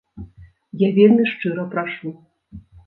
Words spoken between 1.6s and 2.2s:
прашу.